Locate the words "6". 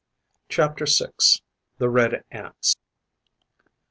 0.87-1.43